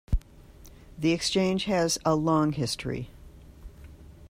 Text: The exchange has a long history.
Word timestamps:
The 0.97 1.11
exchange 1.11 1.65
has 1.65 1.99
a 2.03 2.15
long 2.15 2.53
history. 2.53 3.11